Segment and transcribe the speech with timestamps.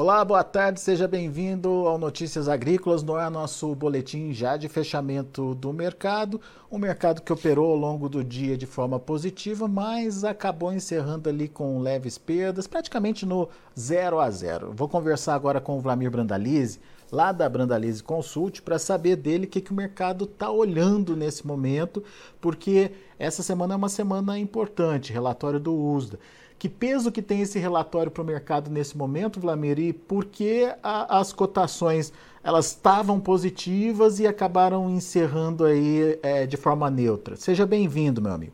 [0.00, 3.02] Olá, boa tarde, seja bem-vindo ao Notícias Agrícolas.
[3.02, 6.40] Não é nosso boletim já de fechamento do mercado.
[6.72, 11.48] Um mercado que operou ao longo do dia de forma positiva, mas acabou encerrando ali
[11.48, 13.46] com leves perdas, praticamente no
[13.78, 14.72] 0 a 0.
[14.74, 16.80] Vou conversar agora com o Vlamir Brandalize,
[17.12, 21.46] lá da Brandalize Consult, para saber dele o que, que o mercado está olhando nesse
[21.46, 22.02] momento,
[22.40, 26.18] porque essa semana é uma semana importante relatório do USDA.
[26.60, 30.70] Que peso que tem esse relatório para o mercado nesse momento, Vlamir, e por que
[30.82, 32.12] a, as cotações
[32.44, 37.34] elas estavam positivas e acabaram encerrando aí é, de forma neutra?
[37.34, 38.52] Seja bem-vindo, meu amigo.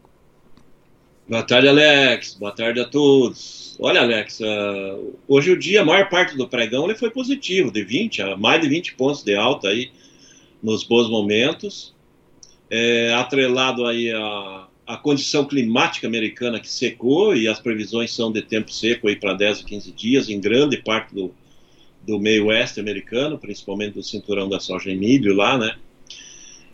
[1.28, 2.34] Boa tarde, Alex.
[2.34, 3.76] Boa tarde a todos.
[3.80, 7.82] Olha, Alex, uh, hoje o dia, a maior parte do pregão ele foi positivo, de
[7.82, 9.90] 20 a mais de 20 pontos de alta aí
[10.62, 11.92] nos bons momentos.
[12.70, 18.40] É, atrelado aí a a condição climática americana que secou e as previsões são de
[18.40, 21.34] tempo seco para 10 a 15 dias em grande parte do,
[22.06, 25.74] do meio oeste americano, principalmente do cinturão da soja e milho lá, né?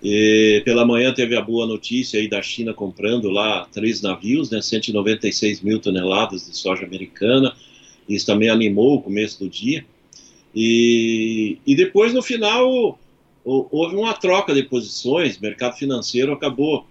[0.03, 4.61] E pela manhã teve a boa notícia aí da China comprando lá três navios, né,
[4.61, 7.55] 196 mil toneladas de soja americana.
[8.09, 9.87] Isso também animou o começo do dia.
[10.55, 12.99] E, e depois, no final,
[13.45, 16.85] houve uma troca de posições, o mercado financeiro acabou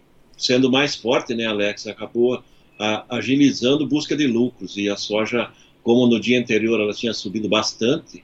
[0.43, 1.87] sendo mais forte, né, Alex?
[1.87, 2.43] Acabou
[2.79, 5.49] a, agilizando busca de lucros e a soja,
[5.83, 8.23] como no dia anterior ela tinha subido bastante,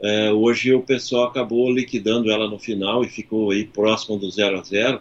[0.00, 4.58] é, hoje o pessoal acabou liquidando ela no final e ficou aí próximo do zero
[4.58, 5.00] a zero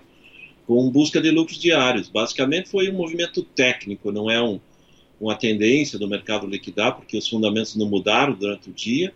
[0.65, 2.09] com busca de lucros diários.
[2.09, 4.59] Basicamente foi um movimento técnico, não é um,
[5.19, 9.13] uma tendência do mercado liquidar, porque os fundamentos não mudaram durante o dia,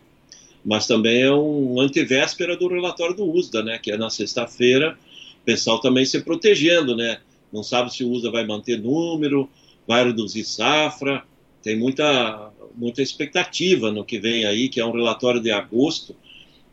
[0.63, 4.97] mas também é um antivéspera do relatório do USDA, né, que é na sexta-feira,
[5.41, 7.19] o pessoal também se protegendo, né,
[7.51, 9.49] não sabe se o USA vai manter número,
[9.87, 11.23] vai reduzir safra,
[11.61, 16.15] tem muita, muita expectativa no que vem aí, que é um relatório de agosto.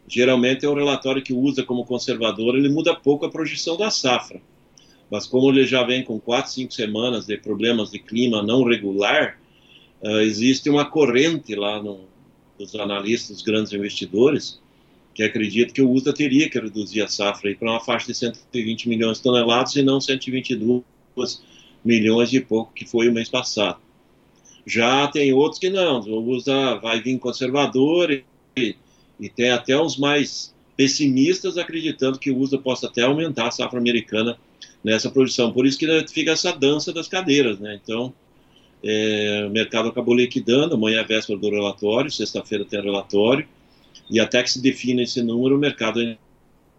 [0.08, 4.41] Geralmente é um relatório que usa como conservador, ele muda pouco a projeção da safra.
[5.10, 9.38] Mas como ele já vem com quatro, cinco semanas de problemas de clima não regular,
[10.03, 12.00] uh, existe uma corrente lá no,
[12.59, 14.60] dos analistas, dos grandes investidores,
[15.16, 18.87] que acredita que o USDA teria que reduzir a safra para uma faixa de 120
[18.87, 20.82] milhões de toneladas e não 122
[21.82, 23.78] milhões e pouco que foi o mês passado.
[24.66, 28.77] Já tem outros que não, o USDA vai vir conservador e,
[29.19, 33.78] e tem até uns mais pessimistas acreditando que o USDA possa até aumentar a safra
[33.78, 34.37] americana
[34.84, 35.50] nessa produção.
[35.50, 37.81] Por isso que fica essa dança das cadeiras, né?
[37.83, 38.12] Então,
[38.84, 43.48] é, o mercado acabou liquidando, amanhã é véspera do relatório, sexta-feira tem relatório,
[44.11, 46.19] e até que se defina esse número, o mercado ainda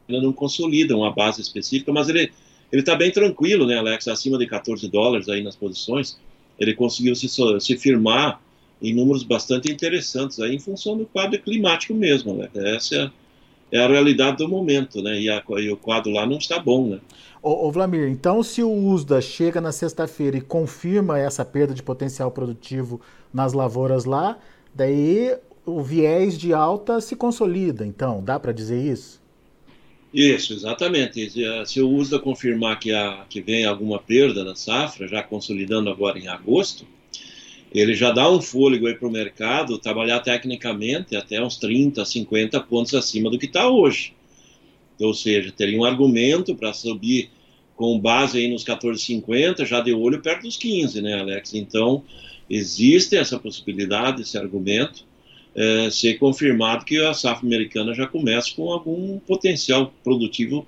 [0.07, 2.31] não consolida uma base específica, mas ele
[2.71, 4.07] ele está bem tranquilo, né, Alex?
[4.07, 6.17] Acima de 14 dólares aí nas posições,
[6.59, 8.41] ele conseguiu se, se firmar
[8.81, 12.49] em números bastante interessantes aí em função do quadro climático mesmo, né?
[12.53, 13.11] Essa
[13.71, 15.19] é, é a realidade do momento, né?
[15.19, 16.99] E, a, e, o quadro lá não está bom, né?
[17.41, 21.81] Ô, ô Vlamir, então se o USDA chega na sexta-feira e confirma essa perda de
[21.81, 22.99] potencial produtivo
[23.33, 24.37] nas lavouras lá,
[24.75, 25.37] daí
[25.67, 29.21] o viés de alta se consolida, então, dá para dizer isso?
[30.13, 31.29] Isso, exatamente.
[31.65, 36.17] Se o USDA confirmar que, há, que vem alguma perda na safra, já consolidando agora
[36.17, 36.87] em agosto,
[37.73, 42.93] ele já dá um fôlego para o mercado trabalhar tecnicamente até uns 30, 50 pontos
[42.93, 44.13] acima do que está hoje.
[44.99, 47.29] Ou seja, teria um argumento para subir
[47.75, 51.53] com base aí nos 14,50, já de olho perto dos 15, né, Alex?
[51.53, 52.03] Então,
[52.49, 55.05] existe essa possibilidade, esse argumento
[55.57, 60.67] é, ser confirmado que a safra americana já começa com algum potencial produtivo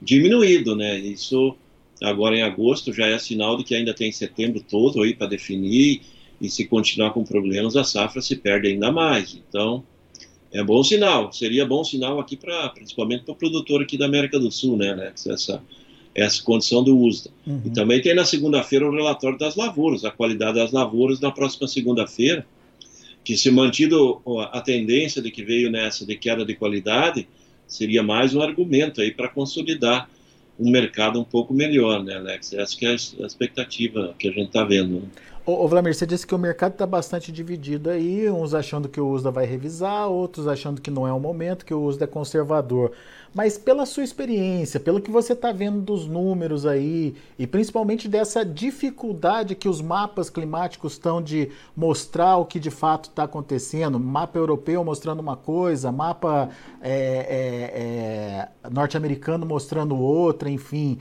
[0.00, 0.98] diminuído, né?
[0.98, 1.54] Isso
[2.02, 6.00] agora em agosto já é sinal de que ainda tem setembro todo aí para definir
[6.40, 9.38] e se continuar com problemas a safra se perde ainda mais.
[9.46, 9.84] Então
[10.50, 14.38] é bom sinal, seria bom sinal aqui para principalmente para o produtor aqui da América
[14.38, 15.26] do Sul, né, Alex?
[15.26, 15.62] Essa
[16.12, 17.30] essa condição do USDA.
[17.46, 17.62] Uhum.
[17.66, 21.68] E também tem na segunda-feira o relatório das lavouras, a qualidade das lavouras na próxima
[21.68, 22.44] segunda-feira
[23.24, 24.22] que se mantido
[24.52, 27.28] a tendência de que veio nessa de queda de qualidade,
[27.66, 30.08] seria mais um argumento aí para consolidar
[30.58, 32.52] um mercado um pouco melhor, né, Alex?
[32.52, 35.08] Essa que é a expectativa que a gente está vendo.
[35.50, 39.00] Ô, ô Vlamir, você disse que o mercado está bastante dividido aí, uns achando que
[39.00, 42.06] o USDA vai revisar, outros achando que não é o momento, que o USDA é
[42.06, 42.92] conservador.
[43.34, 48.44] Mas pela sua experiência, pelo que você está vendo dos números aí, e principalmente dessa
[48.44, 54.38] dificuldade que os mapas climáticos estão de mostrar o que de fato está acontecendo, mapa
[54.38, 56.48] europeu mostrando uma coisa, mapa
[56.80, 61.00] é, é, é, norte-americano mostrando outra, enfim.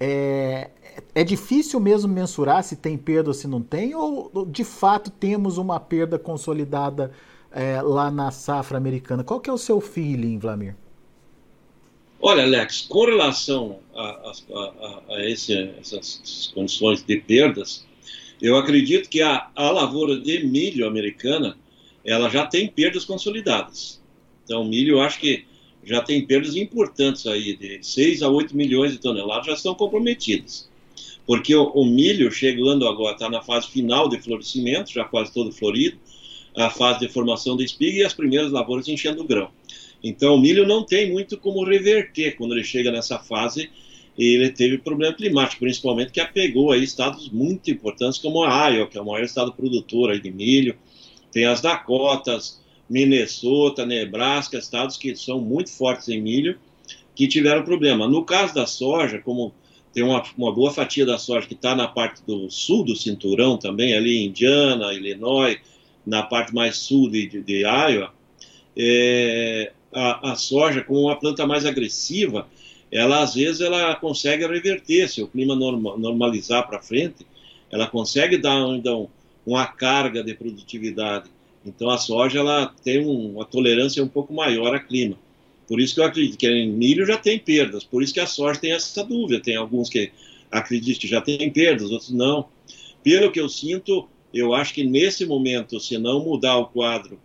[0.00, 0.70] É,
[1.14, 5.58] é difícil mesmo mensurar se tem perda ou se não tem, ou de fato temos
[5.58, 7.12] uma perda consolidada
[7.50, 9.24] é, lá na safra americana.
[9.24, 10.74] Qual que é o seu feeling, Vlamir?
[12.20, 17.86] Olha, Alex, com relação a, a, a, esse, essas condições de perdas,
[18.42, 21.56] eu acredito que a, a lavoura de milho americana
[22.04, 24.00] ela já tem perdas consolidadas.
[24.44, 25.44] Então, milho, eu acho que
[25.88, 30.68] já tem perdas importantes aí, de 6 a 8 milhões de toneladas já estão comprometidas.
[31.26, 35.50] Porque o, o milho, chegando agora, está na fase final de florescimento, já quase todo
[35.50, 35.98] florido,
[36.54, 39.50] a fase de formação da espiga e as primeiras lavouras enchendo o grão.
[40.02, 43.70] Então, o milho não tem muito como reverter quando ele chega nessa fase
[44.16, 48.88] e ele teve problema climático, principalmente que apegou aí estados muito importantes como a Iowa,
[48.88, 50.76] que é o maior estado produtor aí de milho,
[51.30, 52.57] tem as Dakotas,
[52.88, 56.58] Minnesota, Nebraska, estados que são muito fortes em milho,
[57.14, 58.08] que tiveram problema.
[58.08, 59.52] No caso da soja, como
[59.92, 63.56] tem uma, uma boa fatia da soja que está na parte do sul do cinturão
[63.56, 65.58] também, ali em Indiana, Illinois,
[66.06, 68.12] na parte mais sul de, de, de Iowa,
[68.76, 72.46] é, a, a, soja, como uma planta mais agressiva,
[72.90, 77.26] ela às vezes ela consegue reverter, se o clima norma, normalizar para frente,
[77.70, 79.10] ela consegue dar então,
[79.44, 81.28] uma carga de produtividade.
[81.64, 85.16] Então a soja ela tem um, uma tolerância um pouco maior a clima.
[85.66, 88.26] Por isso que eu acredito que em milho já tem perdas, por isso que a
[88.26, 89.42] soja tem essa dúvida.
[89.42, 90.10] Tem alguns que
[90.50, 92.46] acreditam que já tem perdas, outros não.
[93.02, 97.18] Pelo que eu sinto, eu acho que nesse momento, se não mudar o quadro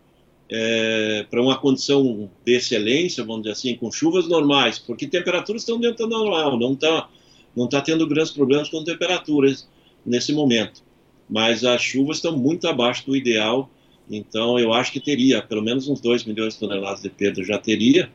[0.50, 5.80] é, para uma condição de excelência, vamos dizer assim, com chuvas normais, porque temperaturas estão
[5.80, 7.10] dentro da normal, não está
[7.56, 9.68] não tá tendo grandes problemas com temperaturas
[10.06, 10.84] nesse momento.
[11.30, 13.70] Mas as chuvas estão muito abaixo do ideal,
[14.10, 17.58] então eu acho que teria pelo menos uns 2 milhões de toneladas de perda, já
[17.58, 18.10] teria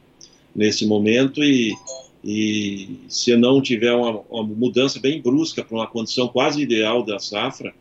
[0.54, 1.74] nesse momento, e,
[2.24, 7.18] e se não tiver uma, uma mudança bem brusca para uma condição quase ideal da
[7.18, 7.72] safra,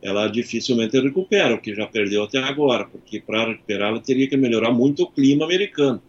[0.00, 4.36] ela dificilmente recupera o que já perdeu até agora, porque para recuperar ela teria que
[4.36, 6.02] melhorar muito o clima americano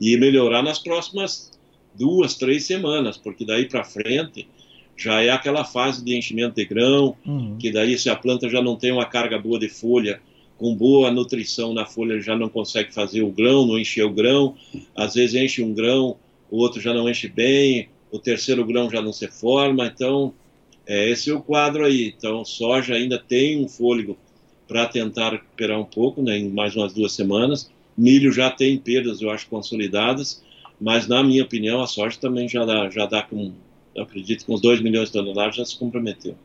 [0.00, 1.50] e melhorar nas próximas
[1.94, 4.48] duas, três semanas, porque daí para frente
[4.96, 7.56] já é aquela fase de enchimento de grão, uhum.
[7.58, 10.20] que daí se a planta já não tem uma carga boa de folha,
[10.58, 14.54] com boa nutrição na folha já não consegue fazer o grão, não encher o grão,
[14.94, 16.16] às vezes enche um grão,
[16.50, 20.32] o outro já não enche bem, o terceiro grão já não se forma, então
[20.86, 22.14] é, esse é o quadro aí.
[22.16, 24.16] Então, soja ainda tem um fôlego
[24.68, 27.70] para tentar recuperar um pouco, né, em mais umas duas semanas.
[27.96, 30.44] Milho já tem perdas, eu acho, consolidadas,
[30.80, 33.52] mas na minha opinião, a soja também já dá, já dá com,
[33.96, 36.36] acredito, com uns 2 milhões de toneladas já se comprometeu.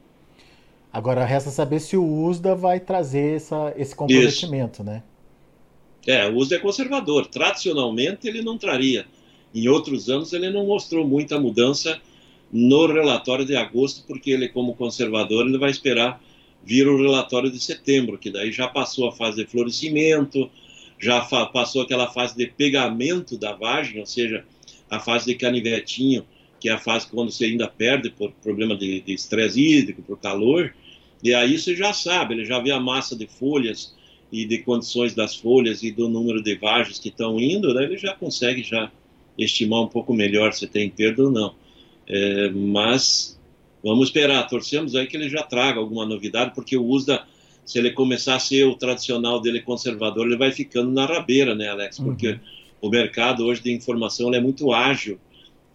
[0.93, 4.83] Agora resta saber se o USDA vai trazer essa, esse comprometimento, Isso.
[4.83, 5.03] né?
[6.05, 7.27] É, o USDA é conservador.
[7.27, 9.05] Tradicionalmente ele não traria.
[9.53, 11.99] Em outros anos ele não mostrou muita mudança
[12.51, 16.21] no relatório de agosto, porque ele, como conservador, ele vai esperar
[16.63, 20.49] vir o relatório de setembro, que daí já passou a fase de florescimento,
[20.99, 24.45] já passou aquela fase de pegamento da vagem, ou seja,
[24.89, 26.25] a fase de canivetinho,
[26.59, 30.73] que é a fase quando você ainda perde por problema de estresse hídrico, por calor,
[31.23, 33.94] e aí você já sabe, ele já vê a massa de folhas
[34.31, 37.97] e de condições das folhas e do número de vagens que estão indo, daí ele
[37.97, 38.91] já consegue já
[39.38, 41.53] estimar um pouco melhor se tem perda ou não.
[42.07, 43.39] É, mas
[43.83, 47.24] vamos esperar, torcemos aí que ele já traga alguma novidade, porque o USDA,
[47.65, 51.69] se ele começar a ser o tradicional dele conservador, ele vai ficando na rabeira, né,
[51.69, 52.00] Alex?
[52.00, 52.05] Uhum.
[52.05, 52.39] Porque uhum.
[52.81, 55.19] o mercado hoje de informação é muito ágil,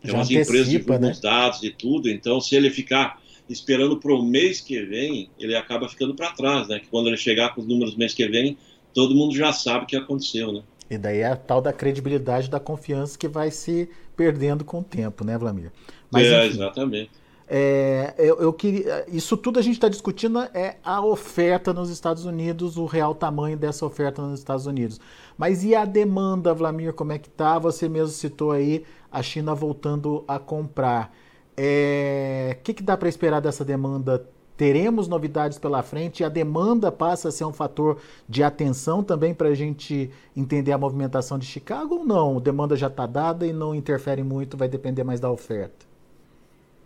[0.02, 1.11] tem umas empresas divulgam né?
[1.11, 5.54] os dados e tudo, então se ele ficar esperando para o mês que vem, ele
[5.54, 6.80] acaba ficando para trás, né?
[6.80, 8.56] Que quando ele chegar com os números mês que vem,
[8.92, 10.62] todo mundo já sabe o que aconteceu, né?
[10.88, 14.84] E daí é a tal da credibilidade da confiança que vai se perdendo com o
[14.84, 15.72] tempo, né, Vlamir?
[16.10, 17.10] Mas, é, enfim, exatamente.
[17.48, 19.04] É, eu, eu, queria.
[19.08, 23.56] Isso tudo a gente está discutindo é a oferta nos Estados Unidos, o real tamanho
[23.56, 25.00] dessa oferta nos Estados Unidos.
[25.38, 27.58] Mas e a demanda, Vlamir, como é que tá?
[27.58, 31.14] Você mesmo citou aí a China voltando a comprar.
[31.56, 34.28] O é, que, que dá para esperar dessa demanda?
[34.58, 39.48] Teremos novidades pela frente a demanda passa a ser um fator de atenção também para
[39.48, 42.38] a gente entender a movimentação de Chicago ou não?
[42.38, 45.86] A demanda já está dada e não interfere muito, vai depender mais da oferta.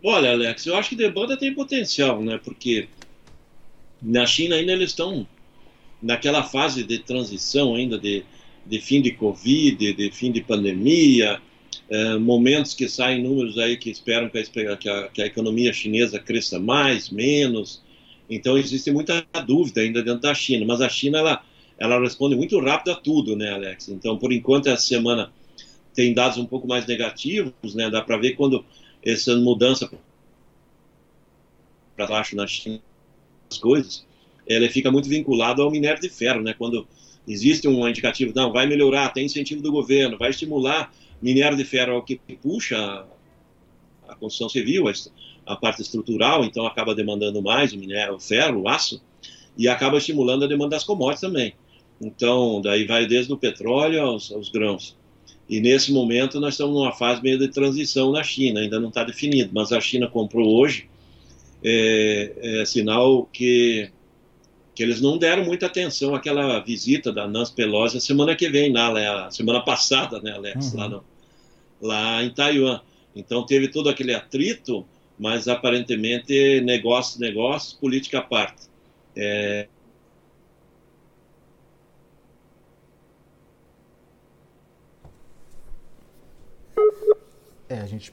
[0.05, 2.41] Olha, Alex, eu acho que demanda tem potencial, né?
[2.43, 2.89] Porque
[4.01, 5.27] na China ainda eles estão
[6.01, 8.25] naquela fase de transição ainda de,
[8.65, 11.41] de fim de Covid, de fim de pandemia,
[11.91, 15.73] é, momentos que saem números aí que esperam que a, que, a, que a, economia
[15.73, 17.83] chinesa cresça mais, menos.
[18.29, 21.45] Então existe muita dúvida ainda dentro da China, mas a China ela,
[21.77, 23.89] ela responde muito rápido a tudo, né, Alex?
[23.89, 25.33] Então, por enquanto, essa semana
[25.93, 27.91] tem dados um pouco mais negativos, né?
[27.91, 28.65] Dá para ver quando
[29.05, 29.91] essa mudança
[31.97, 32.81] para baixo na China,
[33.51, 34.07] as coisas,
[34.47, 36.55] ela fica muito vinculada ao minério de ferro, né?
[36.57, 36.87] Quando
[37.27, 41.93] existe um indicativo, não, vai melhorar, tem incentivo do governo, vai estimular minério de ferro,
[41.93, 43.05] é o que puxa
[44.09, 44.93] a, construção civil, a,
[45.53, 49.03] a, parte estrutural, então acaba demandando mais o minério, o ferro, o aço,
[49.57, 51.55] e acaba estimulando a demanda das commodities também.
[52.01, 54.97] Então, daí vai desde o petróleo aos, aos grãos.
[55.49, 59.05] E nesse momento nós estamos numa fase meio de transição na China, ainda não está
[59.05, 60.89] definido, mas a China comprou hoje,
[61.63, 63.91] é, é sinal que
[64.81, 68.73] que eles não deram muita atenção àquela visita da Nancy Pelosi a semana que vem,
[68.73, 70.81] na, né, a semana passada, né, Alex, uhum.
[70.81, 71.05] lá, no,
[71.83, 72.81] lá em Taiwan.
[73.15, 74.87] Então teve todo aquele atrito,
[75.19, 78.71] mas aparentemente negócio, negócio, política à parte.
[79.15, 79.69] É,
[87.69, 88.11] É, a gente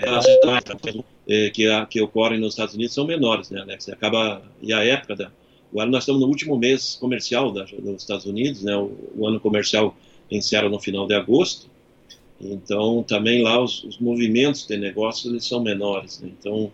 [1.30, 3.88] é, que, que ocorrem nos Estados Unidos são menores, né, Alex?
[3.88, 5.32] Acaba e a época da
[5.72, 8.76] Agora nós estamos no último mês comercial da, dos Estados Unidos, né?
[8.76, 9.96] O, o, ano comercial
[10.32, 11.68] encerra no final de agosto.
[12.40, 16.22] Então também lá os, os movimentos de negócios eles são menores.
[16.22, 16.30] Né?
[16.40, 16.72] Então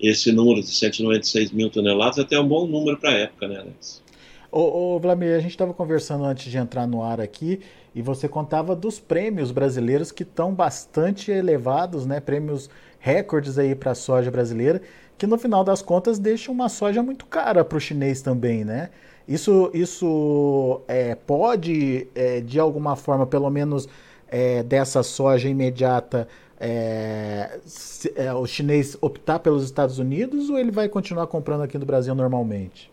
[0.00, 3.46] esse número de 196 mil toneladas é até é um bom número para a época,
[3.46, 4.02] né, Alex?
[4.50, 7.60] Ô, ô Vladimir, a gente estava conversando antes de entrar no ar aqui
[7.94, 12.18] e você contava dos prêmios brasileiros que estão bastante elevados, né?
[12.18, 12.68] Prêmios
[13.00, 14.80] recordes aí para a soja brasileira
[15.20, 18.88] que no final das contas deixa uma soja muito cara para o chinês também, né?
[19.28, 23.86] Isso, isso é, pode, é, de alguma forma, pelo menos
[24.26, 26.26] é, dessa soja imediata,
[26.58, 31.76] é, se, é, o chinês optar pelos Estados Unidos ou ele vai continuar comprando aqui
[31.76, 32.90] no Brasil normalmente?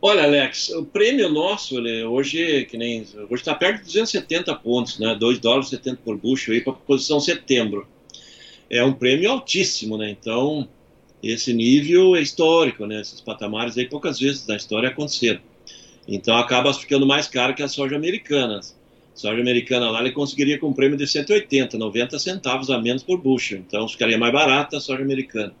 [0.00, 1.76] Olha, Alex, o prêmio nosso
[2.08, 5.16] hoje que nem hoje está perto de 270 pontos, né?
[5.18, 7.88] 2 dólares 70 por bushel aí para a posição setembro
[8.74, 10.10] é um prêmio altíssimo, né?
[10.10, 10.68] Então,
[11.22, 13.00] esse nível é histórico, né?
[13.00, 15.40] Esses patamares aí poucas vezes na história aconteceram.
[16.08, 18.58] Então, acaba ficando mais caro que a soja americana.
[18.58, 23.04] A soja americana lá, ele conseguiria com um prêmio de 180, 90 centavos a menos
[23.04, 23.58] por bushel.
[23.58, 25.54] Então, ficaria mais barata a soja americana.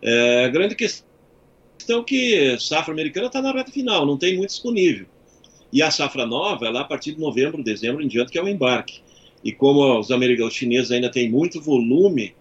[0.00, 5.06] É, grande questão é que safra americana está na reta final, não tem muito disponível.
[5.72, 8.42] E a safra nova, é lá a partir de novembro, dezembro em diante, que é
[8.42, 9.00] o embarque.
[9.44, 12.34] E como os americanos chineses ainda têm muito volume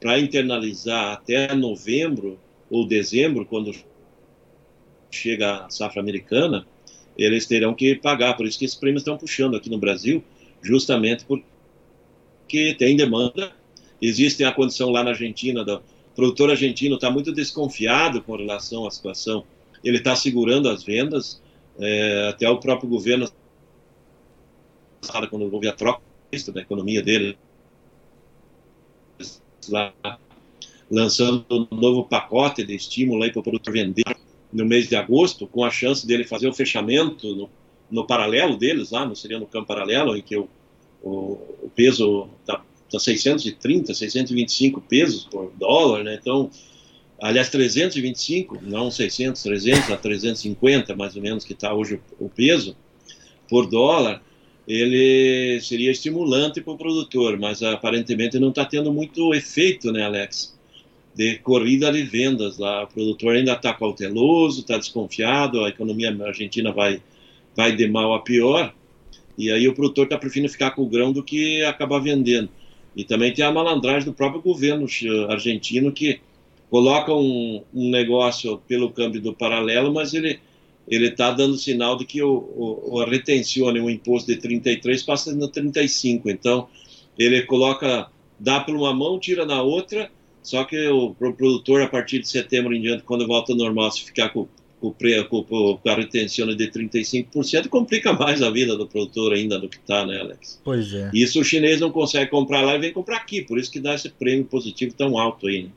[0.00, 2.38] para internalizar até novembro
[2.70, 3.72] ou dezembro, quando
[5.10, 6.66] chega a safra americana,
[7.16, 8.36] eles terão que pagar.
[8.36, 10.22] Por isso que esses prêmios estão puxando aqui no Brasil,
[10.62, 13.52] justamente porque tem demanda.
[14.00, 15.80] Existe a condição lá na Argentina, do
[16.14, 19.44] produtor argentino está muito desconfiado com relação à situação.
[19.82, 21.40] Ele está segurando as vendas,
[21.78, 23.30] é, até o próprio governo,
[25.30, 27.36] quando houve a troca da economia dele,
[29.68, 29.92] lá,
[30.90, 34.16] lançando um novo pacote de estímulo para o produtor vender
[34.50, 37.50] no mês de agosto, com a chance dele fazer o fechamento no,
[37.90, 40.48] no paralelo deles, lá, não seria no campo paralelo, em que o,
[41.02, 41.10] o,
[41.64, 46.18] o peso está tá 630, 625 pesos por dólar, né?
[46.18, 46.50] Então,
[47.20, 52.28] aliás, 325, não 600, 300 a 350, mais ou menos, que está hoje o, o
[52.30, 52.74] peso
[53.48, 54.22] por dólar
[54.66, 60.56] ele seria estimulante para o produtor, mas aparentemente não está tendo muito efeito, né, Alex?
[61.14, 62.84] De corrida de vendas lá.
[62.84, 67.02] O produtor ainda está cauteloso, está desconfiado, a economia argentina vai,
[67.56, 68.72] vai de mal a pior,
[69.36, 72.48] e aí o produtor está preferindo ficar com o grão do que acabar vendendo.
[72.94, 74.86] E também tem a malandragem do próprio governo
[75.28, 76.20] argentino que
[76.70, 80.40] coloca um, um negócio pelo câmbio do paralelo, mas ele
[80.88, 85.34] ele está dando sinal de que o, o, o retencione, o imposto de 33 passa
[85.34, 86.28] no 35.
[86.30, 86.68] Então,
[87.18, 88.08] ele coloca,
[88.38, 90.10] dá por uma mão, tira na outra,
[90.42, 94.04] só que o produtor, a partir de setembro em diante, quando volta ao normal, se
[94.04, 94.48] ficar com,
[94.80, 95.44] com, com,
[95.76, 100.04] com a retenção de 35%, complica mais a vida do produtor ainda do que está,
[100.04, 100.60] né, Alex?
[100.64, 101.10] Pois é.
[101.14, 103.94] Isso o chinês não consegue comprar lá e vem comprar aqui, por isso que dá
[103.94, 105.70] esse prêmio positivo tão alto aí, né?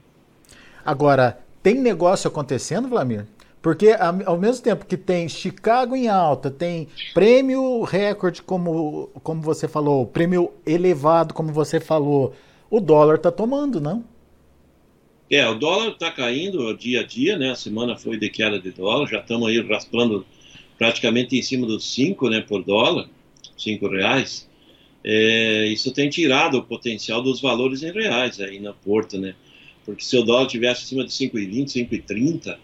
[0.84, 3.26] Agora, tem negócio acontecendo, Vlamir?
[3.66, 3.96] Porque
[4.28, 10.06] ao mesmo tempo que tem Chicago em alta, tem prêmio recorde, como, como você falou,
[10.06, 12.36] prêmio elevado, como você falou,
[12.70, 14.06] o dólar está tomando, não?
[15.32, 17.50] É, o dólar está caindo dia a dia, né?
[17.50, 20.24] A semana foi de queda de dólar, já estamos aí raspando
[20.78, 23.10] praticamente em cima dos 5 né, por dólar,
[23.58, 24.48] 5 reais.
[25.04, 29.34] É, isso tem tirado o potencial dos valores em reais aí na porta, né?
[29.84, 32.60] Porque se o dólar tivesse acima de 5,20, 5,30,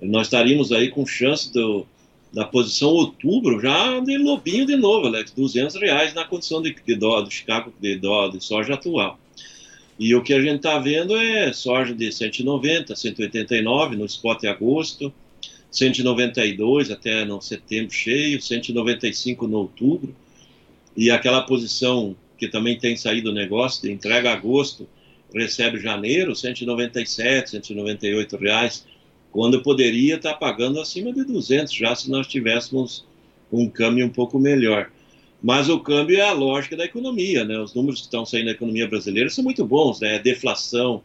[0.00, 1.86] nós estaríamos aí com chance do,
[2.32, 6.94] da posição outubro já de lobinho de novo, Alex, 200 reais na condição de, de
[6.94, 9.18] dó do Chicago de dó de soja atual.
[9.98, 14.48] E o que a gente está vendo é soja de 190, 189 no spot em
[14.48, 15.12] agosto,
[15.70, 20.14] 192 até no setembro cheio, 195 no outubro,
[20.94, 24.86] e aquela posição que também tem saído o negócio de entrega agosto,
[25.34, 28.86] recebe janeiro, 197, 198 reais,
[29.36, 33.04] quando poderia estar pagando acima de 200 já se nós tivéssemos
[33.52, 34.90] um câmbio um pouco melhor.
[35.42, 37.58] Mas o câmbio é a lógica da economia, né?
[37.58, 40.18] Os números que estão saindo da economia brasileira são muito bons, né?
[40.18, 41.02] Deflação,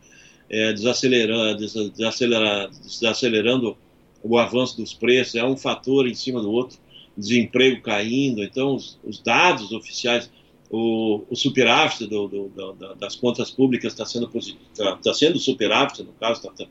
[0.49, 3.75] é, desacelerando, desacelerando,
[4.23, 6.79] o avanço dos preços, é um fator em cima do outro,
[7.17, 10.31] desemprego caindo, então os, os dados oficiais,
[10.69, 14.31] o, o superávit do, do, do, das contas públicas está sendo,
[14.73, 16.65] tá, tá sendo superávit, no caso, tá, tá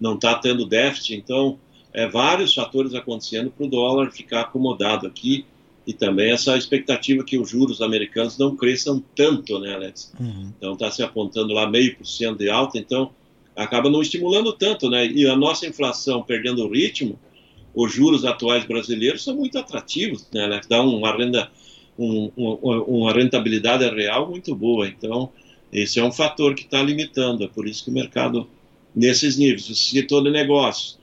[0.00, 1.58] não está tendo déficit, então
[1.92, 5.44] é, vários fatores acontecendo para o dólar ficar acomodado aqui,
[5.86, 10.12] e também essa expectativa que os juros americanos não cresçam tanto, né, Alex?
[10.20, 10.52] Uhum.
[10.54, 13.10] Então está se apontando lá meio por cento de alta, então
[13.56, 15.06] acaba não estimulando tanto, né?
[15.06, 17.18] E a nossa inflação perdendo o ritmo,
[17.74, 20.44] os juros atuais brasileiros são muito atrativos, né?
[20.44, 20.66] Alex?
[20.66, 21.50] Dá uma renda,
[21.98, 22.52] um, um,
[22.98, 24.86] uma rentabilidade real muito boa.
[24.86, 25.30] Então
[25.72, 27.44] esse é um fator que está limitando.
[27.44, 28.46] É por isso que o mercado
[28.98, 30.98] nesses níveis, o setor de negócios.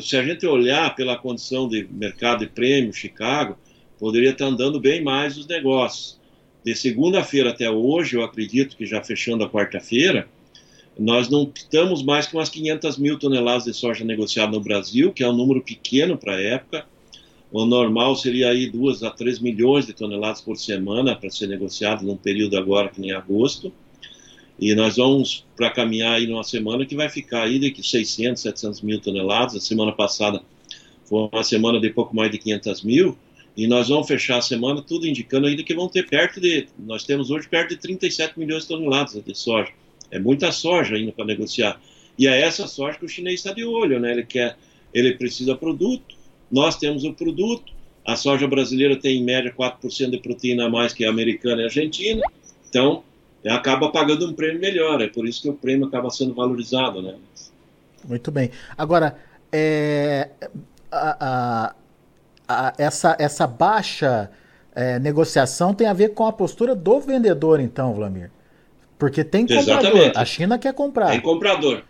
[0.00, 3.58] Se a gente olhar pela condição de mercado de prêmio, Chicago,
[3.98, 6.18] poderia estar andando bem mais os negócios.
[6.64, 10.26] De segunda-feira até hoje, eu acredito que já fechando a quarta-feira,
[10.98, 15.22] nós não estamos mais que umas 500 mil toneladas de soja negociada no Brasil, que
[15.22, 16.86] é um número pequeno para a época.
[17.50, 22.06] O normal seria aí 2 a 3 milhões de toneladas por semana para ser negociado
[22.06, 23.70] num período agora que nem agosto.
[24.58, 28.80] E nós vamos para caminhar aí numa semana que vai ficar aí de 600, 700
[28.82, 29.56] mil toneladas.
[29.56, 30.42] A semana passada
[31.04, 33.16] foi uma semana de pouco mais de 500 mil.
[33.56, 36.66] E nós vamos fechar a semana tudo indicando ainda que vão ter perto de.
[36.78, 39.70] Nós temos hoje perto de 37 milhões de toneladas de soja.
[40.10, 41.80] É muita soja ainda para negociar.
[42.18, 44.12] E é essa soja que o chinês está de olho, né?
[44.12, 44.56] Ele quer,
[44.92, 46.14] ele precisa produto.
[46.50, 47.72] Nós temos o produto.
[48.06, 51.64] A soja brasileira tem em média 4% de proteína a mais que a americana e
[51.64, 52.22] a argentina.
[52.68, 53.04] Então,
[53.48, 55.00] acaba pagando um prêmio melhor.
[55.00, 57.16] É por isso que o prêmio acaba sendo valorizado, né?
[58.06, 58.50] Muito bem.
[58.76, 59.16] Agora,
[59.52, 60.30] é,
[60.90, 61.16] a,
[61.70, 61.74] a
[62.52, 64.30] a, essa, essa baixa
[64.74, 68.30] é, negociação tem a ver com a postura do vendedor, então, Vlamir.
[68.98, 69.80] Porque tem comprador.
[69.80, 70.18] Exatamente.
[70.18, 71.10] A China quer comprar.
[71.10, 71.82] Tem comprador.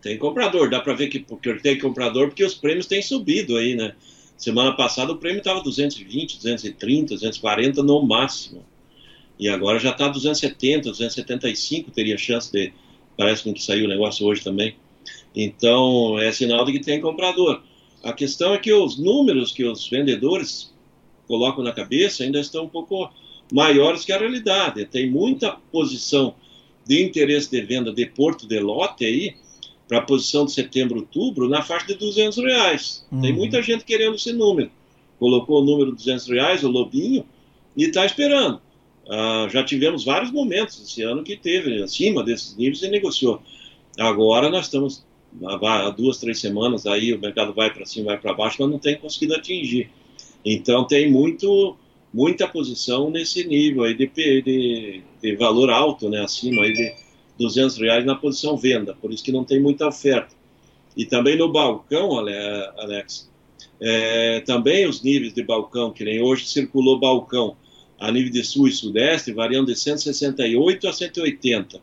[0.00, 0.70] Tem comprador.
[0.70, 3.92] Dá para ver que porque tem comprador porque os prêmios têm subido aí, né?
[4.36, 8.64] Semana passada o prêmio estava 220, 230, 240 no máximo.
[9.40, 12.74] E agora já está 270, 275 teria chance de.
[13.16, 14.76] Parece que saiu o negócio hoje também.
[15.34, 17.62] Então é sinal de que tem comprador.
[18.04, 20.72] A questão é que os números que os vendedores
[21.26, 23.10] colocam na cabeça ainda estão um pouco
[23.50, 24.84] maiores que a realidade.
[24.84, 26.34] Tem muita posição
[26.86, 29.34] de interesse de venda de Porto de Lote aí,
[29.88, 33.06] para a posição de setembro, outubro, na faixa de 200 reais.
[33.10, 33.20] Uhum.
[33.22, 34.70] Tem muita gente querendo esse número.
[35.18, 37.24] Colocou o número de 200 reais, o Lobinho,
[37.76, 38.60] e está esperando.
[39.10, 43.42] Uh, já tivemos vários momentos esse ano que teve acima desses níveis e negociou.
[43.98, 45.04] Agora nós estamos
[45.44, 48.78] há duas, três semanas aí o mercado vai para cima, vai para baixo, mas não
[48.78, 49.90] tem conseguido atingir.
[50.44, 51.76] Então tem muito
[52.14, 56.92] muita posição nesse nível aí de, de, de valor alto, né, acima aí de
[57.38, 60.34] 200 reais na posição venda, por isso que não tem muita oferta.
[60.96, 63.30] E também no balcão, Alex,
[63.80, 67.56] é, também os níveis de balcão, que nem hoje circulou balcão
[68.00, 71.80] a nível de sul e sudeste, variando de 168 a 180.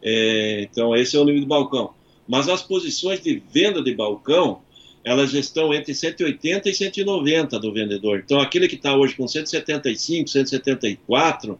[0.00, 1.94] É, então esse é o nível de balcão
[2.26, 4.62] mas as posições de venda de balcão,
[5.04, 8.22] elas estão entre 180 e 190 do vendedor.
[8.24, 11.58] Então, aquele que está hoje com 175, 174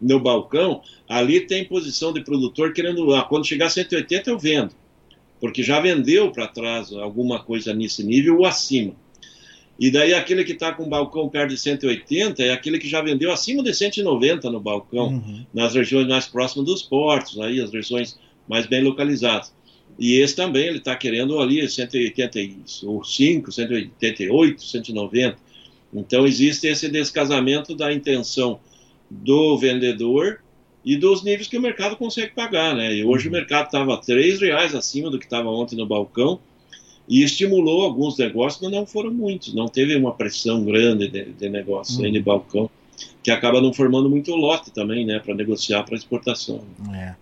[0.00, 4.74] no balcão, ali tem posição de produtor querendo, quando chegar a 180 eu vendo,
[5.40, 8.94] porque já vendeu para trás alguma coisa nesse nível ou acima.
[9.78, 13.32] E daí aquele que está com balcão perto de 180 é aquele que já vendeu
[13.32, 15.44] acima de 190 no balcão, uhum.
[15.52, 19.52] nas regiões mais próximas dos portos, aí as regiões mais bem localizadas.
[19.98, 25.36] E esse também ele está querendo ali 185, 188, 190.
[25.92, 28.60] Então existe esse descasamento da intenção
[29.10, 30.40] do vendedor
[30.84, 32.94] e dos níveis que o mercado consegue pagar, né?
[32.94, 36.40] E hoje o mercado estava três reais acima do que estava ontem no balcão
[37.08, 39.52] e estimulou alguns negócios, mas não foram muitos.
[39.54, 42.06] Não teve uma pressão grande de, de negócio uhum.
[42.06, 42.70] aí no balcão
[43.22, 46.62] que acaba não formando muito lote também, né, para negociar para exportação.
[46.94, 47.14] É.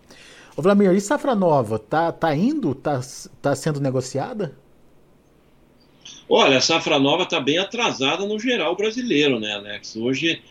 [0.56, 2.74] Ô Vlamir, e safra nova, tá, tá indo?
[2.74, 3.00] Tá,
[3.40, 4.54] tá sendo negociada?
[6.28, 9.96] Olha, a safra nova está bem atrasada no geral brasileiro, né, Alex?
[9.96, 10.42] Hoje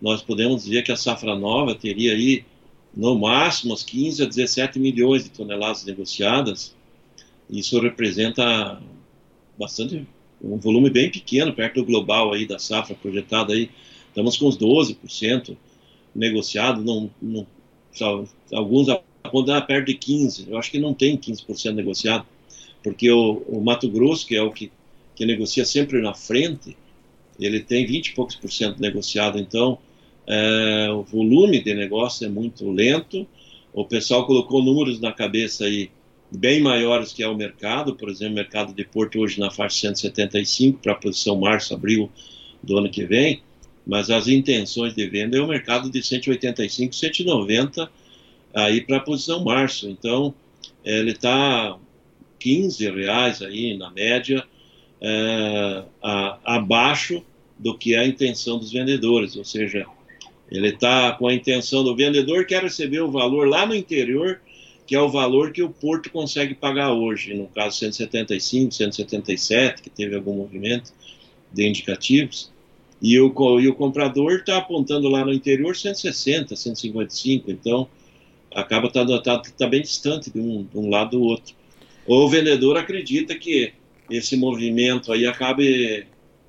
[0.00, 2.44] nós podemos dizer que a safra nova teria aí
[2.94, 6.74] no máximo uns 15 a 17 milhões de toneladas negociadas.
[7.50, 8.80] Isso representa
[9.58, 10.06] bastante
[10.42, 13.68] um volume bem pequeno, perto do global aí da safra projetada aí,
[14.08, 15.56] estamos com uns 12%
[16.14, 17.46] negociado, não, não,
[18.52, 18.88] alguns
[19.22, 22.24] apontam perto de 15%, eu acho que não tem 15% negociado,
[22.82, 24.72] porque o, o, Mato Grosso, que é o que,
[25.14, 26.76] que negocia sempre na frente,
[27.38, 29.78] ele tem 20 e poucos por cento negociado, então
[30.26, 33.26] é, o volume de negócio é muito lento,
[33.72, 35.90] o pessoal colocou números na cabeça aí
[36.30, 39.80] bem maiores que é o mercado, por exemplo, o mercado de Porto hoje na faixa
[39.80, 42.10] 175 para a posição março, abril
[42.62, 43.42] do ano que vem,
[43.86, 47.90] mas as intenções de venda é o mercado de 185, 190
[48.54, 49.88] aí para a posição março.
[49.88, 50.34] Então,
[50.84, 51.76] ele está
[52.38, 54.44] 15 reais aí na média
[55.00, 57.22] é, a, abaixo
[57.58, 59.86] do que é a intenção dos vendedores, ou seja,
[60.50, 64.40] ele está com a intenção do vendedor quer receber o valor lá no interior
[64.90, 69.88] que é o valor que o Porto consegue pagar hoje, no caso 175, 177, que
[69.88, 70.92] teve algum movimento
[71.52, 72.50] de indicativos,
[73.00, 77.88] e o, e o comprador está apontando lá no interior 160, 155, então
[78.52, 81.54] acaba estando tá, tá, tá, bem distante de um, de um lado do outro.
[82.04, 83.72] Ou o vendedor acredita que
[84.10, 86.04] esse movimento aí acabe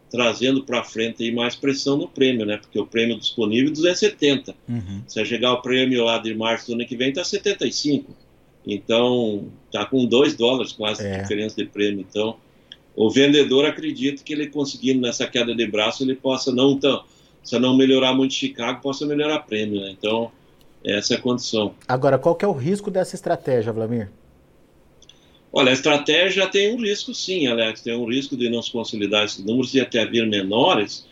[0.10, 2.58] trazendo para frente aí mais pressão no prêmio, né?
[2.58, 4.56] Porque o prêmio disponível é 270.
[4.67, 5.04] Uhum.
[5.08, 8.31] Se chegar o prêmio lá de março do ano que vem, está 75.
[8.65, 11.15] Então, está com 2 dólares quase é.
[11.15, 12.06] de diferença de prêmio.
[12.08, 12.38] Então,
[12.95, 17.04] o vendedor acredita que ele conseguindo nessa queda de braço, ele possa não tão,
[17.43, 19.82] se não melhorar muito Chicago, possa melhorar prêmio.
[19.82, 19.91] Né?
[19.97, 20.32] Então,
[20.84, 21.74] essa é a condição.
[21.88, 24.10] Agora, qual que é o risco dessa estratégia, Vladimir?
[25.54, 29.26] Olha, a estratégia tem um risco sim, Alex, tem um risco de não se consolidar
[29.26, 31.06] esses números e até vir menores.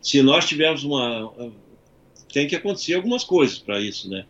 [0.00, 1.32] Se nós tivermos uma.
[2.32, 4.24] Tem que acontecer algumas coisas para isso, né?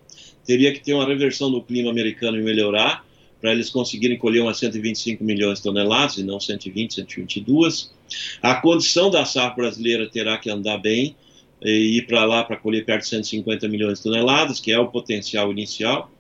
[0.45, 3.05] Teria que ter uma reversão do clima americano e melhorar,
[3.41, 7.93] para eles conseguirem colher umas 125 milhões de toneladas e não 120, 122.
[8.41, 11.17] A condição da safra brasileira terá que andar bem
[11.61, 14.89] e ir para lá para colher perto de 150 milhões de toneladas, que é o
[14.89, 16.11] potencial inicial.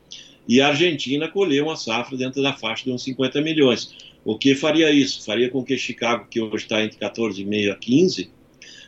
[0.49, 3.95] E a Argentina colher uma safra dentro da faixa de uns 50 milhões.
[4.25, 5.25] O que faria isso?
[5.25, 8.31] Faria com que Chicago, que hoje está entre 14,5 a 15,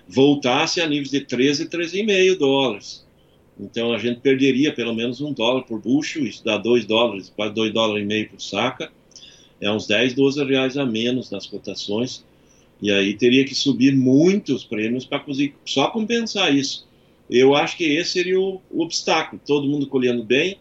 [0.08, 3.03] voltasse a níveis de 13, 13,5 dólares.
[3.58, 7.54] Então a gente perderia pelo menos um dólar por bushel, isso dá dois dólares, quase
[7.54, 8.90] dois dólares e meio por saca.
[9.60, 12.24] É uns 10, 12 reais a menos nas cotações.
[12.82, 15.24] E aí teria que subir muitos prêmios para
[15.64, 16.86] só compensar isso.
[17.30, 19.40] Eu acho que esse seria o, o, obstáculo.
[19.46, 20.58] Todo mundo colhendo bem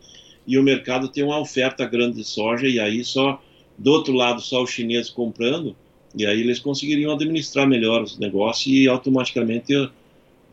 [0.48, 3.42] e o mercado tem uma oferta grande de soja e aí só
[3.78, 5.76] do outro lado só os chineses comprando
[6.16, 9.74] e aí eles conseguiriam administrar melhor os negócios e automaticamente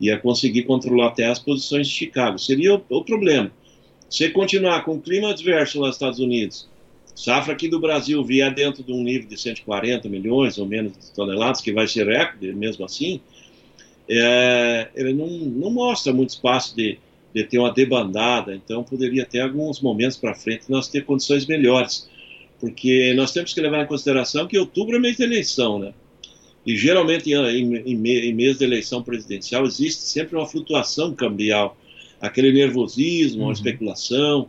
[0.01, 2.39] ia conseguir controlar até as posições de Chicago.
[2.39, 3.51] Seria o, o problema.
[4.09, 6.67] Se continuar com o clima adverso nos Estados Unidos,
[7.15, 11.13] safra aqui do Brasil vier dentro de um nível de 140 milhões ou menos de
[11.13, 13.21] toneladas, que vai ser recorde mesmo assim,
[14.09, 16.97] é, ele não, não mostra muito espaço de,
[17.33, 22.09] de ter uma debandada, então poderia ter alguns momentos para frente nós ter condições melhores,
[22.59, 25.93] porque nós temos que levar em consideração que outubro é mês de eleição, né?
[26.65, 31.75] E geralmente em, em, em mês de eleição presidencial existe sempre uma flutuação cambial,
[32.19, 33.47] aquele nervosismo, uhum.
[33.47, 34.47] uma especulação,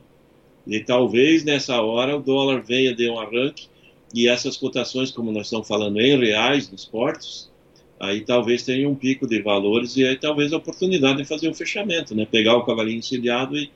[0.66, 3.66] e talvez nessa hora o dólar venha de um arranque
[4.14, 7.50] e essas cotações, como nós estamos falando em reais nos portos,
[7.98, 11.54] aí talvez tenha um pico de valores e aí talvez a oportunidade de fazer um
[11.54, 12.26] fechamento, né?
[12.30, 13.70] Pegar o cavalinho encilhado e,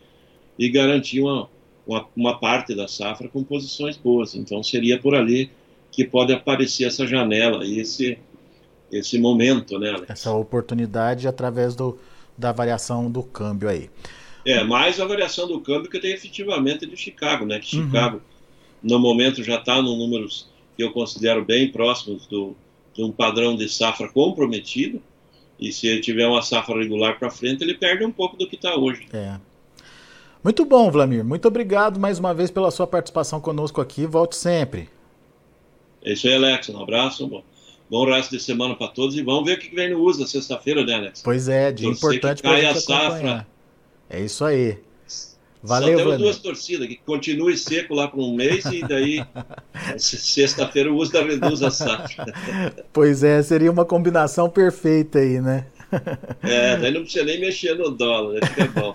[0.58, 1.48] e garantir uma,
[1.86, 4.34] uma, uma parte da safra com posições boas.
[4.34, 5.50] Então seria por ali
[5.90, 8.18] que pode aparecer essa janela e esse,
[8.90, 9.90] esse momento, né?
[9.90, 10.10] Alex?
[10.10, 11.98] Essa oportunidade através do,
[12.36, 13.90] da variação do câmbio aí.
[14.44, 17.58] É, mais a variação do câmbio que tem efetivamente de Chicago, né?
[17.58, 17.86] Que uhum.
[17.86, 18.22] Chicago,
[18.82, 22.54] no momento, já está no números que eu considero bem próximos do,
[22.94, 25.02] de um padrão de safra comprometido.
[25.58, 28.56] E se ele tiver uma safra regular para frente, ele perde um pouco do que
[28.56, 29.08] está hoje.
[29.12, 29.36] É.
[30.44, 31.24] Muito bom, Vlamir.
[31.24, 34.06] Muito obrigado mais uma vez pela sua participação conosco aqui.
[34.06, 34.88] Volte sempre.
[36.04, 36.68] É isso aí, Alex.
[36.68, 37.26] Um abraço.
[37.26, 37.42] Bom,
[37.90, 40.26] bom resto de semana para todos e vamos ver o que vem no uso na
[40.26, 41.22] sexta-feira, né, Alex?
[41.22, 43.46] Pois é, dia importante para a safra.
[44.08, 44.78] É isso aí.
[45.62, 49.24] Valeu, Só temos duas torcidas, que continue seco lá por um mês e daí
[49.98, 52.26] sexta-feira o uso da reduz a safra.
[52.92, 55.66] Pois é, seria uma combinação perfeita aí, né?
[56.42, 58.40] É, daí não precisa nem mexer no dólar, né?
[58.46, 58.92] fica bom.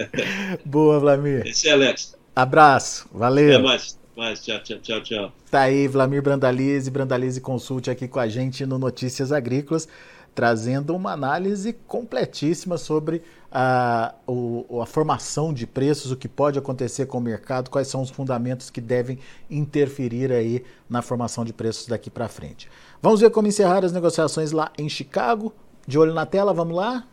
[0.64, 1.46] Boa, Vlamir.
[1.46, 2.16] Esse é Alex.
[2.34, 3.54] Abraço, valeu.
[3.54, 4.44] Até mais mais.
[4.44, 5.32] Tchau, tchau, tchau, tchau.
[5.50, 9.88] Tá aí, Vlamir Brandalize, Brandalize Consulte aqui com a gente no Notícias Agrícolas.
[10.34, 17.06] trazendo uma análise completíssima sobre a, o, a formação de preços, o que pode acontecer
[17.06, 19.18] com o mercado, quais são os fundamentos que devem
[19.50, 22.68] interferir aí na formação de preços daqui para frente.
[23.02, 25.52] Vamos ver como encerrar as negociações lá em Chicago.
[25.88, 27.04] De olho na tela, vamos lá.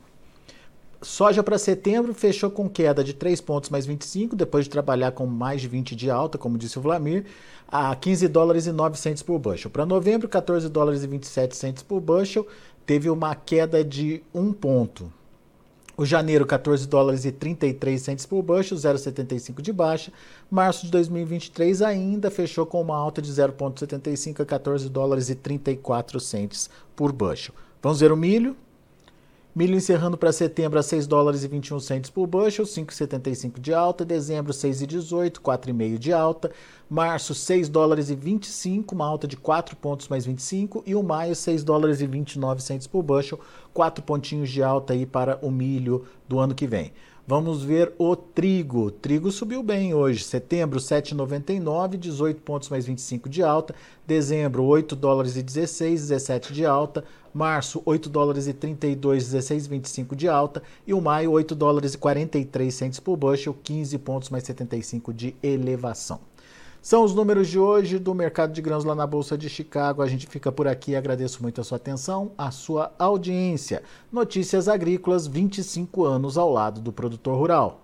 [1.06, 5.28] Soja para setembro fechou com queda de 3 pontos mais 25, depois de trabalhar com
[5.28, 7.26] mais de 20 de alta, como disse o Vlamir,
[7.68, 9.70] a 15 dólares e 9 centos por bushel.
[9.70, 12.48] Para novembro, 14 dólares e 27 centos por bushel,
[12.88, 15.14] teve uma queda de 1 ponto.
[15.96, 20.12] O janeiro, 14 dólares e 33 centos por bushel, 0,75 de baixa.
[20.50, 26.20] Março de 2023 ainda fechou com uma alta de 0,75 a 14 dólares e 34
[26.20, 27.54] centos por bushel.
[27.80, 28.58] Vamos ver o milho.
[29.56, 34.04] Milho encerrando para setembro a 6 dólares e 21 centos por bushel, 5,75 de alta.
[34.04, 36.52] Dezembro 6,18, 4,5 de alta.
[36.88, 40.84] Março 6 dólares e 25, uma alta de 4 pontos mais 25.
[40.86, 43.40] E o maio 6 dólares e 29 centos por bushel,
[43.74, 46.94] 4 pontinhos de alta aí para o milho do ano que vem.
[47.28, 48.86] Vamos ver o trigo.
[48.86, 50.24] O trigo subiu bem hoje.
[50.24, 53.74] Setembro, 7,99, 18 pontos mais 25 de alta.
[54.06, 57.04] Dezembro, 8 dólares e 16, 17 de alta.
[57.34, 60.62] Março, 8 dólares e 32, 16, 25 de alta.
[60.86, 65.36] E o maio, 8 dólares e 43 centos por bushel, 15 pontos mais 75 de
[65.42, 66.20] elevação.
[66.86, 70.04] São os números de hoje do mercado de grãos lá na Bolsa de Chicago.
[70.04, 70.96] A gente fica por aqui.
[70.96, 73.82] Agradeço muito a sua atenção, a sua audiência.
[74.12, 77.82] Notícias Agrícolas, 25 anos ao lado do produtor rural.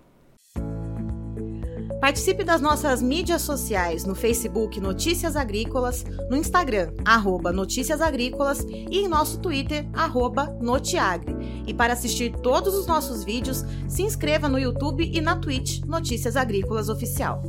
[1.99, 8.99] Participe das nossas mídias sociais no Facebook Notícias Agrícolas, no Instagram, arroba Notícias Agrícolas e
[8.99, 11.35] em nosso Twitter, arroba Notiagre.
[11.65, 16.35] E para assistir todos os nossos vídeos, se inscreva no YouTube e na Twitch Notícias
[16.35, 17.41] Agrícolas Oficial.